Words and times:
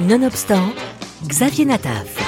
Nonobstant, 0.00 0.74
Xavier 1.24 1.66
Nataf. 1.66 2.18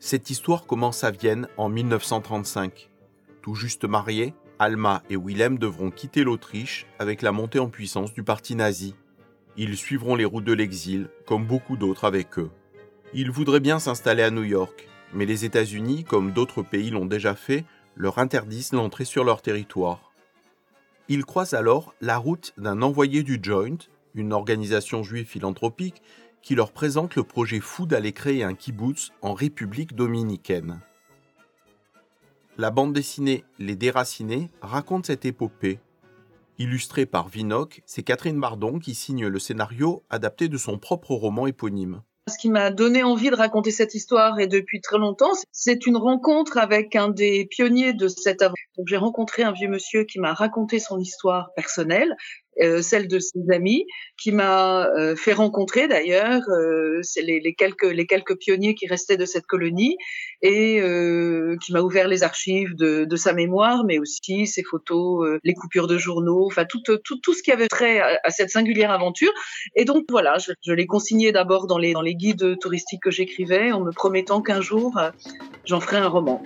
Cette 0.00 0.30
histoire 0.30 0.66
commence 0.66 1.04
à 1.04 1.12
Vienne 1.12 1.46
en 1.56 1.68
1935. 1.68 2.90
Tout 3.40 3.54
juste 3.54 3.84
mariés, 3.84 4.34
Alma 4.58 5.04
et 5.10 5.16
Willem 5.16 5.58
devront 5.58 5.92
quitter 5.92 6.24
l'Autriche 6.24 6.86
avec 6.98 7.22
la 7.22 7.30
montée 7.30 7.60
en 7.60 7.68
puissance 7.68 8.12
du 8.12 8.24
parti 8.24 8.56
nazi. 8.56 8.96
Ils 9.56 9.76
suivront 9.76 10.16
les 10.16 10.24
routes 10.24 10.44
de 10.44 10.52
l'exil, 10.52 11.08
comme 11.24 11.46
beaucoup 11.46 11.76
d'autres 11.76 12.04
avec 12.04 12.36
eux. 12.40 12.50
Ils 13.14 13.30
voudraient 13.30 13.60
bien 13.60 13.78
s'installer 13.78 14.24
à 14.24 14.32
New 14.32 14.42
York, 14.42 14.88
mais 15.14 15.24
les 15.24 15.44
États-Unis, 15.44 16.02
comme 16.02 16.32
d'autres 16.32 16.62
pays 16.62 16.90
l'ont 16.90 17.06
déjà 17.06 17.36
fait, 17.36 17.64
leur 17.94 18.18
interdisent 18.18 18.72
l'entrée 18.72 19.04
sur 19.04 19.22
leur 19.22 19.40
territoire. 19.40 20.12
Ils 21.08 21.24
croisent 21.24 21.54
alors 21.54 21.94
la 22.00 22.18
route 22.18 22.54
d'un 22.58 22.82
envoyé 22.82 23.22
du 23.22 23.38
Joint, 23.40 23.78
une 24.16 24.32
organisation 24.32 25.02
juive 25.02 25.26
philanthropique, 25.26 26.02
qui 26.42 26.54
leur 26.54 26.72
présente 26.72 27.14
le 27.16 27.22
projet 27.22 27.60
fou 27.60 27.86
d'aller 27.86 28.12
créer 28.12 28.42
un 28.42 28.54
kibbutz 28.54 29.12
en 29.22 29.34
République 29.34 29.94
dominicaine. 29.94 30.80
La 32.58 32.70
bande 32.70 32.92
dessinée 32.92 33.44
Les 33.58 33.76
Déracinés 33.76 34.48
raconte 34.62 35.06
cette 35.06 35.24
épopée. 35.24 35.78
Illustrée 36.58 37.04
par 37.04 37.28
Vinoc, 37.28 37.82
c'est 37.84 38.02
Catherine 38.02 38.40
Bardon 38.40 38.78
qui 38.78 38.94
signe 38.94 39.26
le 39.26 39.38
scénario 39.38 40.02
adapté 40.08 40.48
de 40.48 40.56
son 40.56 40.78
propre 40.78 41.12
roman 41.12 41.46
éponyme. 41.46 42.00
Ce 42.28 42.38
qui 42.38 42.48
m'a 42.48 42.72
donné 42.72 43.04
envie 43.04 43.30
de 43.30 43.36
raconter 43.36 43.70
cette 43.70 43.94
histoire 43.94 44.40
et 44.40 44.48
depuis 44.48 44.80
très 44.80 44.98
longtemps, 44.98 45.30
c'est 45.52 45.86
une 45.86 45.96
rencontre 45.96 46.58
avec 46.58 46.96
un 46.96 47.08
des 47.08 47.46
pionniers 47.46 47.92
de 47.92 48.08
cette 48.08 48.42
aventure. 48.42 48.56
J'ai 48.88 48.96
rencontré 48.96 49.44
un 49.44 49.52
vieux 49.52 49.68
monsieur 49.68 50.04
qui 50.04 50.18
m'a 50.18 50.32
raconté 50.32 50.80
son 50.80 50.98
histoire 50.98 51.50
personnelle 51.54 52.16
euh, 52.60 52.80
celle 52.80 53.06
de 53.06 53.18
ses 53.18 53.40
amis, 53.52 53.86
qui 54.16 54.32
m'a 54.32 54.86
euh, 54.86 55.14
fait 55.14 55.34
rencontrer 55.34 55.88
d'ailleurs 55.88 56.42
euh, 56.48 57.02
les, 57.16 57.54
quelques 57.54 58.36
pionniers 58.38 58.74
qui 58.74 58.86
restaient 58.86 59.18
de 59.18 59.26
cette 59.26 59.46
colonie 59.46 59.96
et 60.42 60.80
qui 61.62 61.72
m'a 61.72 61.80
ouvert 61.80 62.08
les 62.08 62.22
archives 62.22 62.74
de, 62.76 63.16
sa 63.16 63.32
mémoire, 63.32 63.84
mais 63.84 63.98
aussi 63.98 64.46
ses 64.46 64.62
photos, 64.62 65.38
les 65.42 65.54
coupures 65.54 65.86
de 65.86 65.98
journaux, 65.98 66.46
enfin 66.46 66.64
tout, 66.64 66.80
tout, 66.82 67.16
tout 67.16 67.34
ce 67.34 67.42
qui 67.42 67.50
avait 67.50 67.68
trait 67.68 68.00
à, 68.00 68.30
cette 68.30 68.50
singulière 68.50 68.90
aventure. 68.90 69.32
Et 69.74 69.84
donc 69.84 70.04
voilà, 70.10 70.36
je, 70.38 70.72
l'ai 70.72 70.86
consigné 70.86 71.32
d'abord 71.32 71.66
dans 71.66 71.78
les 71.78 71.94
dans 71.94 72.02
les 72.02 72.14
guides 72.14 72.58
touristiques 72.58 73.02
que 73.02 73.10
j'écrivais, 73.10 73.72
en 73.72 73.80
me 73.80 73.90
promettant 73.90 74.42
qu'un 74.42 74.60
jour 74.60 75.00
j'en 75.64 75.80
ferai 75.80 75.96
un 75.96 76.08
roman. 76.08 76.42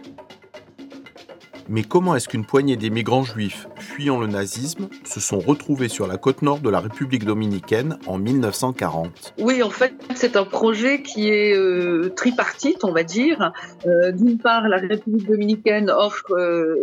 Mais 1.69 1.83
comment 1.83 2.17
est-ce 2.17 2.29
qu'une 2.29 2.45
poignée 2.45 2.77
d'émigrants 2.77 3.23
juifs 3.23 3.67
le 4.01 4.27
nazisme 4.27 4.89
se 5.05 5.21
sont 5.21 5.39
retrouvés 5.39 5.89
sur 5.89 6.07
la 6.07 6.17
côte 6.17 6.41
nord 6.41 6.61
de 6.61 6.71
la 6.71 6.81
République 6.81 7.25
dominicaine 7.25 7.99
en 8.07 8.19
1940 8.19 9.35
Oui, 9.39 9.63
en 9.63 9.71
fait, 9.71 9.93
c'est 10.15 10.37
un 10.37 10.45
projet 10.45 11.03
qui 11.03 11.29
est 11.29 11.55
euh, 11.55 12.09
tripartite, 12.17 12.83
on 12.83 12.93
va 12.93 13.03
dire. 13.03 13.53
Euh, 13.87 14.13
d'une 14.13 14.39
part, 14.39 14.69
la 14.69 14.79
République 14.79 15.27
dominicaine 15.27 15.91
offre 15.91 16.33
euh, 16.33 16.75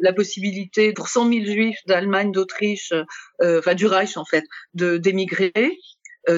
la 0.00 0.14
possibilité 0.14 0.92
pour 0.94 1.08
100 1.08 1.28
000 1.28 1.44
juifs 1.44 1.80
d'Allemagne, 1.86 2.32
d'Autriche, 2.32 2.92
enfin 3.40 3.74
du 3.74 3.86
Reich 3.86 4.16
en 4.16 4.24
fait, 4.24 4.44
d'émigrer. 4.74 5.52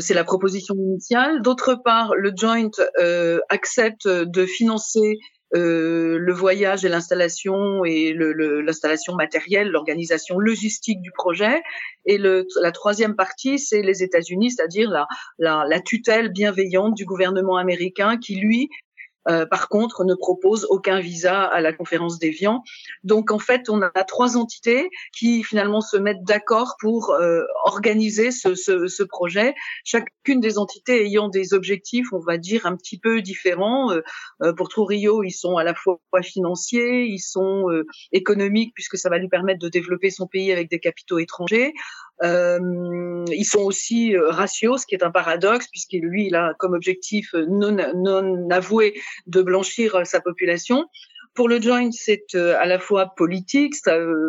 c'est 0.00 0.12
la 0.12 0.24
proposition 0.24 0.74
initiale. 0.74 1.40
D'autre 1.40 1.74
part, 1.82 2.14
le 2.14 2.32
Joint 2.36 2.70
accepte 3.48 4.06
de 4.06 4.44
financer 4.44 5.18
euh, 5.54 6.18
le 6.18 6.32
voyage 6.32 6.84
et 6.84 6.88
l'installation 6.88 7.84
et 7.84 8.12
l'installation 8.12 9.12
le, 9.12 9.16
matérielle, 9.16 9.68
l'organisation 9.68 10.38
logistique 10.38 11.00
du 11.00 11.12
projet. 11.12 11.62
Et 12.06 12.18
le, 12.18 12.46
la 12.60 12.72
troisième 12.72 13.14
partie, 13.14 13.58
c'est 13.58 13.82
les 13.82 14.02
États-Unis, 14.02 14.52
c'est-à-dire 14.52 14.90
la, 14.90 15.06
la, 15.38 15.64
la 15.68 15.80
tutelle 15.80 16.30
bienveillante 16.30 16.94
du 16.94 17.04
gouvernement 17.04 17.56
américain 17.56 18.16
qui, 18.18 18.36
lui, 18.36 18.68
euh, 19.28 19.46
par 19.46 19.68
contre, 19.68 20.04
ne 20.04 20.14
propose 20.14 20.66
aucun 20.70 21.00
visa 21.00 21.42
à 21.42 21.60
la 21.60 21.72
conférence 21.72 22.18
d'Évian. 22.18 22.62
Donc, 23.02 23.30
en 23.30 23.38
fait, 23.38 23.68
on 23.68 23.82
a 23.82 23.90
trois 24.04 24.36
entités 24.36 24.90
qui 25.16 25.42
finalement 25.42 25.80
se 25.80 25.96
mettent 25.96 26.24
d'accord 26.24 26.76
pour 26.80 27.10
euh, 27.10 27.42
organiser 27.64 28.30
ce, 28.30 28.54
ce, 28.54 28.86
ce, 28.86 29.02
projet. 29.02 29.54
Chacune 29.84 30.40
des 30.40 30.58
entités 30.58 31.04
ayant 31.04 31.28
des 31.28 31.54
objectifs, 31.54 32.12
on 32.12 32.20
va 32.20 32.38
dire, 32.38 32.66
un 32.66 32.76
petit 32.76 32.98
peu 32.98 33.22
différents. 33.22 33.92
Euh, 33.92 34.52
pour 34.54 34.68
Trujillo, 34.68 35.22
ils 35.22 35.32
sont 35.32 35.56
à 35.56 35.64
la 35.64 35.74
fois 35.74 35.98
financiers, 36.22 37.04
ils 37.04 37.20
sont 37.20 37.66
économiques 38.12 38.72
puisque 38.74 38.96
ça 38.96 39.10
va 39.10 39.18
lui 39.18 39.28
permettre 39.28 39.58
de 39.58 39.68
développer 39.68 40.10
son 40.10 40.26
pays 40.26 40.52
avec 40.52 40.70
des 40.70 40.80
capitaux 40.80 41.18
étrangers. 41.18 41.72
Euh, 42.22 43.24
ils 43.30 43.44
sont 43.44 43.60
aussi 43.60 44.16
euh, 44.16 44.30
ratios, 44.30 44.82
ce 44.82 44.86
qui 44.86 44.94
est 44.94 45.02
un 45.02 45.10
paradoxe, 45.10 45.66
puisqu'il 45.68 46.02
lui, 46.02 46.26
il 46.26 46.36
a 46.36 46.54
comme 46.58 46.74
objectif 46.74 47.34
euh, 47.34 47.46
non, 47.48 47.76
non 47.94 48.50
avoué 48.50 49.00
de 49.26 49.42
blanchir 49.42 50.06
sa 50.06 50.20
population. 50.20 50.86
Pour 51.34 51.48
le 51.48 51.60
Joint, 51.60 51.90
c'est 51.90 52.34
à 52.34 52.66
la 52.66 52.78
fois 52.78 53.14
politique, 53.16 53.74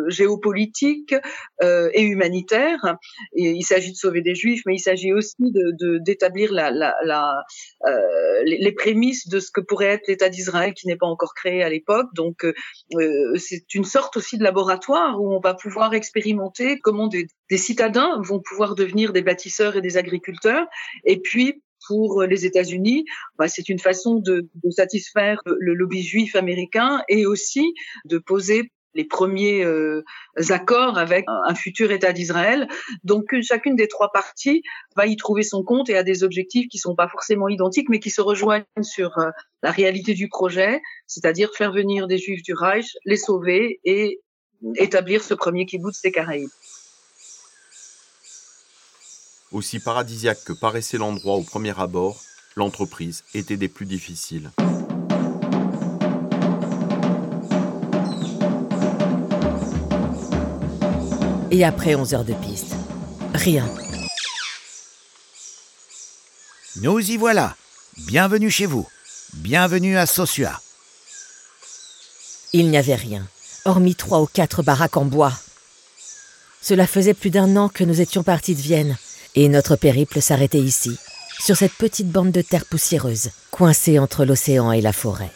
géopolitique 0.08 1.14
euh, 1.62 1.88
et 1.94 2.02
humanitaire. 2.02 2.96
Il 3.34 3.62
s'agit 3.62 3.92
de 3.92 3.96
sauver 3.96 4.22
des 4.22 4.34
Juifs, 4.34 4.62
mais 4.66 4.74
il 4.74 4.80
s'agit 4.80 5.12
aussi 5.12 5.36
de 5.38 5.98
d'établir 5.98 6.52
la, 6.52 6.70
la, 6.70 6.94
la 7.04 7.44
euh, 7.86 8.42
les, 8.44 8.72
prémices 8.72 9.28
de 9.28 9.40
ce 9.40 9.50
que 9.50 9.60
pourrait 9.60 9.86
être 9.86 10.08
l'État 10.08 10.28
d'Israël 10.28 10.74
qui 10.74 10.86
n'est 10.86 10.96
pas 10.96 11.06
encore 11.06 11.34
créé 11.34 11.62
à 11.62 11.68
l'époque. 11.68 12.08
Donc, 12.14 12.44
euh, 12.44 13.36
c'est 13.36 13.74
une 13.74 13.84
sorte 13.84 14.16
aussi 14.16 14.38
de 14.38 14.44
laboratoire 14.44 15.20
où 15.20 15.32
on 15.34 15.40
va 15.40 15.54
pouvoir 15.54 15.94
expérimenter 15.94 16.78
comment 16.80 17.06
des, 17.06 17.26
des 17.50 17.58
citadins 17.58 18.20
vont 18.22 18.40
pouvoir 18.40 18.74
devenir 18.74 19.12
des 19.12 19.22
bâtisseurs 19.22 19.76
et 19.76 19.80
des 19.80 19.96
agriculteurs, 19.96 20.66
et 21.04 21.20
puis 21.20 21.62
pour 21.86 22.22
les 22.22 22.46
États-Unis, 22.46 23.04
bah, 23.38 23.48
c'est 23.48 23.68
une 23.68 23.78
façon 23.78 24.16
de, 24.16 24.48
de, 24.54 24.70
satisfaire 24.70 25.40
le 25.46 25.74
lobby 25.74 26.02
juif 26.02 26.36
américain 26.36 27.02
et 27.08 27.26
aussi 27.26 27.74
de 28.04 28.18
poser 28.18 28.70
les 28.96 29.04
premiers 29.04 29.64
euh, 29.64 30.02
accords 30.48 30.98
avec 30.98 31.24
un 31.28 31.54
futur 31.54 31.92
État 31.92 32.12
d'Israël. 32.12 32.66
Donc 33.04 33.26
chacune 33.42 33.76
des 33.76 33.88
trois 33.88 34.10
parties 34.10 34.62
va 34.96 35.06
y 35.06 35.16
trouver 35.16 35.42
son 35.42 35.62
compte 35.62 35.88
et 35.90 35.96
a 35.96 36.02
des 36.02 36.24
objectifs 36.24 36.68
qui 36.68 36.78
sont 36.78 36.96
pas 36.96 37.08
forcément 37.08 37.48
identiques, 37.48 37.88
mais 37.88 38.00
qui 38.00 38.10
se 38.10 38.20
rejoignent 38.20 38.64
sur 38.82 39.16
euh, 39.18 39.28
la 39.62 39.70
réalité 39.70 40.14
du 40.14 40.28
projet, 40.28 40.80
c'est-à-dire 41.06 41.50
faire 41.54 41.72
venir 41.72 42.08
des 42.08 42.18
Juifs 42.18 42.42
du 42.42 42.54
Reich, 42.54 42.96
les 43.04 43.16
sauver 43.16 43.80
et 43.84 44.20
établir 44.76 45.22
ce 45.22 45.34
premier 45.34 45.66
kibbutz 45.66 46.00
des 46.02 46.10
Caraïbes. 46.10 46.48
Aussi 49.56 49.80
paradisiaque 49.80 50.44
que 50.44 50.52
paraissait 50.52 50.98
l'endroit 50.98 51.36
au 51.36 51.42
premier 51.42 51.72
abord, 51.80 52.22
l'entreprise 52.56 53.24
était 53.32 53.56
des 53.56 53.68
plus 53.68 53.86
difficiles. 53.86 54.50
Et 61.50 61.64
après 61.64 61.94
11 61.94 62.12
heures 62.12 62.24
de 62.26 62.34
piste, 62.34 62.74
rien. 63.32 63.66
Nous 66.82 67.10
y 67.10 67.16
voilà. 67.16 67.56
Bienvenue 67.96 68.50
chez 68.50 68.66
vous. 68.66 68.86
Bienvenue 69.36 69.96
à 69.96 70.04
Sosua. 70.04 70.60
Il 72.52 72.68
n'y 72.68 72.76
avait 72.76 72.94
rien, 72.94 73.26
hormis 73.64 73.94
trois 73.94 74.20
ou 74.20 74.26
quatre 74.26 74.62
baraques 74.62 74.98
en 74.98 75.06
bois. 75.06 75.32
Cela 76.60 76.86
faisait 76.86 77.14
plus 77.14 77.30
d'un 77.30 77.56
an 77.56 77.70
que 77.70 77.84
nous 77.84 78.02
étions 78.02 78.22
partis 78.22 78.54
de 78.54 78.60
Vienne, 78.60 78.98
et 79.36 79.48
notre 79.48 79.76
périple 79.76 80.20
s'arrêtait 80.20 80.58
ici, 80.58 80.98
sur 81.38 81.56
cette 81.56 81.74
petite 81.74 82.10
bande 82.10 82.32
de 82.32 82.40
terre 82.40 82.64
poussiéreuse, 82.64 83.30
coincée 83.50 83.98
entre 83.98 84.24
l'océan 84.24 84.72
et 84.72 84.80
la 84.80 84.92
forêt. 84.92 85.30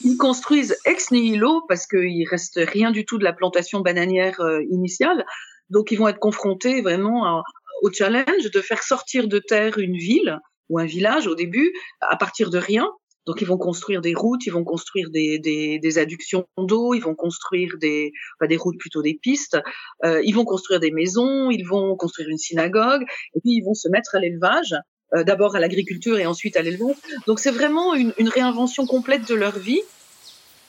Ils 0.00 0.16
construisent 0.16 0.76
ex 0.86 1.10
nihilo 1.10 1.62
parce 1.68 1.86
qu'il 1.86 2.26
reste 2.28 2.58
rien 2.60 2.90
du 2.90 3.04
tout 3.04 3.18
de 3.18 3.24
la 3.24 3.32
plantation 3.32 3.80
bananière 3.80 4.40
euh, 4.40 4.62
initiale. 4.70 5.24
Donc 5.70 5.90
ils 5.90 5.98
vont 5.98 6.08
être 6.08 6.18
confrontés 6.18 6.82
vraiment 6.82 7.42
au 7.82 7.92
challenge 7.92 8.50
de 8.52 8.60
faire 8.60 8.82
sortir 8.82 9.28
de 9.28 9.38
terre 9.38 9.78
une 9.78 9.96
ville 9.96 10.38
ou 10.68 10.78
un 10.78 10.84
village 10.84 11.26
au 11.26 11.34
début 11.34 11.72
à 12.00 12.16
partir 12.16 12.50
de 12.50 12.58
rien 12.58 12.90
donc 13.26 13.40
ils 13.40 13.46
vont 13.46 13.58
construire 13.58 14.00
des 14.00 14.14
routes, 14.14 14.46
ils 14.46 14.52
vont 14.52 14.64
construire 14.64 15.08
des, 15.10 15.98
adductions 15.98 16.46
d'eau, 16.58 16.94
ils 16.94 17.00
vont 17.00 17.14
construire 17.14 17.76
des, 17.78 18.12
pas 18.38 18.46
des 18.46 18.56
routes 18.56 18.78
plutôt 18.78 19.02
des 19.02 19.14
pistes, 19.14 19.58
euh, 20.04 20.20
ils 20.24 20.34
vont 20.34 20.44
construire 20.44 20.80
des 20.80 20.90
maisons, 20.90 21.50
ils 21.50 21.64
vont 21.64 21.96
construire 21.96 22.28
une 22.28 22.38
synagogue, 22.38 23.02
et 23.34 23.40
puis 23.40 23.52
ils 23.52 23.64
vont 23.64 23.74
se 23.74 23.88
mettre 23.88 24.14
à 24.14 24.20
l'élevage, 24.20 24.74
euh, 25.14 25.24
d'abord 25.24 25.56
à 25.56 25.60
l'agriculture 25.60 26.18
et 26.18 26.26
ensuite 26.26 26.56
à 26.56 26.62
l'élevage. 26.62 26.96
Donc 27.26 27.38
c'est 27.38 27.50
vraiment 27.50 27.94
une 27.94 28.28
réinvention 28.28 28.86
complète 28.86 29.28
de 29.28 29.34
leur 29.34 29.58
vie. 29.58 29.82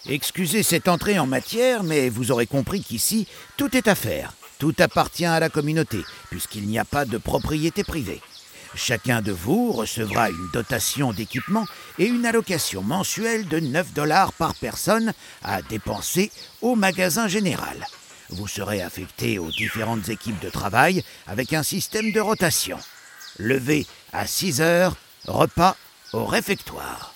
Excusez 0.08 0.62
cette 0.62 0.88
entrée 0.88 1.18
en 1.18 1.26
matière, 1.26 1.84
mais 1.84 2.10
vous 2.10 2.32
aurez 2.32 2.46
compris 2.46 2.82
qu'ici, 2.82 3.28
tout 3.58 3.76
est 3.76 3.88
à 3.88 3.96
faire. 3.96 4.34
Tout 4.60 4.76
appartient 4.78 5.26
à 5.26 5.40
la 5.40 5.50
communauté, 5.50 5.98
puisqu'il 6.30 6.68
n'y 6.68 6.78
a 6.78 6.86
pas 6.86 7.06
de 7.06 7.18
propriété 7.18 7.84
privée. 7.84 8.22
Chacun 8.76 9.22
de 9.22 9.32
vous 9.32 9.72
recevra 9.72 10.30
une 10.30 10.50
dotation 10.52 11.14
d'équipement 11.14 11.66
et 11.98 12.06
une 12.06 12.26
allocation 12.26 12.82
mensuelle 12.82 13.48
de 13.48 13.60
9 13.60 13.94
dollars 13.94 14.34
par 14.34 14.54
personne 14.54 15.14
à 15.44 15.62
dépenser 15.62 16.30
au 16.62 16.76
magasin 16.76 17.30
général. 17.30 17.86
Vous 18.30 18.48
serez 18.48 18.82
affecté 18.82 19.40
aux 19.40 19.50
différentes 19.50 20.10
équipes 20.10 20.40
de 20.42 20.50
travail 20.50 21.04
avec 21.26 21.54
un 21.54 21.64
système 21.64 22.12
de 22.12 22.20
rotation. 22.20 22.78
Levé 23.40 23.88
à 24.12 24.28
6 24.28 24.60
heures, 24.60 24.98
repas 25.26 25.78
au 26.12 26.26
réfectoire. 26.26 27.14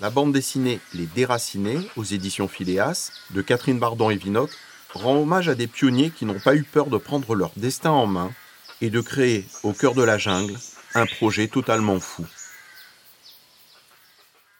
La 0.00 0.10
bande 0.10 0.32
dessinée 0.32 0.80
Les 0.94 1.06
Déracinés 1.06 1.88
aux 1.96 2.04
éditions 2.04 2.48
Phileas 2.48 3.10
de 3.30 3.42
Catherine 3.42 3.78
Bardon 3.78 4.10
et 4.10 4.16
Vinocq 4.16 4.50
rend 4.94 5.16
hommage 5.16 5.48
à 5.48 5.54
des 5.54 5.66
pionniers 5.66 6.10
qui 6.10 6.24
n'ont 6.24 6.40
pas 6.40 6.54
eu 6.54 6.62
peur 6.62 6.86
de 6.86 6.98
prendre 6.98 7.34
leur 7.34 7.50
destin 7.56 7.90
en 7.90 8.06
main 8.06 8.32
et 8.82 8.90
de 8.90 9.00
créer 9.00 9.46
au 9.62 9.72
cœur 9.72 9.94
de 9.94 10.02
la 10.02 10.18
jungle 10.18 10.54
un 10.94 11.06
projet 11.06 11.48
totalement 11.48 12.00
fou. 12.00 12.26